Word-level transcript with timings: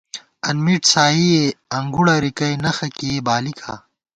انمِٹ 0.47 0.81
سائی 0.93 1.23
ئے، 1.33 1.43
انگُڑہ 1.77 2.15
رِکَئ، 2.23 2.53
نخہ 2.63 2.87
کېئی 2.97 3.17
بالِکا 3.25 3.73